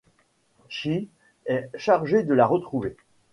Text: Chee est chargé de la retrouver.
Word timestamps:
Chee 0.67 1.09
est 1.45 1.69
chargé 1.77 2.23
de 2.23 2.33
la 2.33 2.47
retrouver. 2.47 2.97